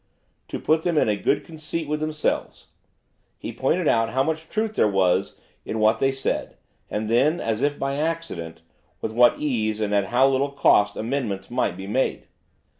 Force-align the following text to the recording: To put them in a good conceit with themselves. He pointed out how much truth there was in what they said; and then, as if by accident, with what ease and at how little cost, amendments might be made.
To 0.47 0.57
put 0.59 0.81
them 0.81 0.97
in 0.97 1.07
a 1.07 1.15
good 1.15 1.43
conceit 1.43 1.87
with 1.87 1.99
themselves. 1.99 2.69
He 3.37 3.53
pointed 3.53 3.87
out 3.87 4.09
how 4.09 4.23
much 4.23 4.49
truth 4.49 4.73
there 4.73 4.87
was 4.87 5.39
in 5.63 5.77
what 5.77 5.99
they 5.99 6.11
said; 6.11 6.57
and 6.89 7.07
then, 7.07 7.39
as 7.39 7.61
if 7.61 7.77
by 7.77 7.95
accident, 7.97 8.63
with 8.99 9.11
what 9.11 9.37
ease 9.37 9.79
and 9.79 9.93
at 9.93 10.05
how 10.05 10.27
little 10.27 10.49
cost, 10.49 10.95
amendments 10.95 11.51
might 11.51 11.77
be 11.77 11.85
made. 11.85 12.25